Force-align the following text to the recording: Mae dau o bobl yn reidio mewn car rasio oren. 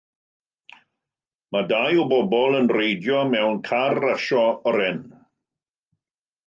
Mae 1.57 1.67
dau 1.73 2.01
o 2.05 2.07
bobl 2.13 2.57
yn 2.63 2.73
reidio 2.75 3.21
mewn 3.35 3.63
car 3.71 4.01
rasio 4.09 4.49
oren. 4.75 5.03